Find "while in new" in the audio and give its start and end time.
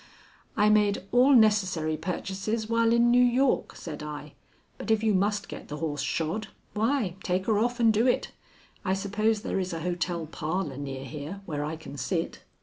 2.67-3.23